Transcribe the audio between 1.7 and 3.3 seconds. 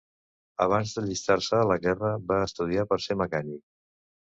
la guerra, va estudiar per ser